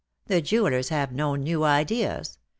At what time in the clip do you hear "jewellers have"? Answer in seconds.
0.41-1.11